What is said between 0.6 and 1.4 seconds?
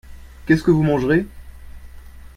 que vous mangerez?